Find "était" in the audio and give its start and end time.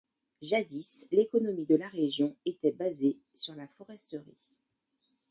2.47-2.71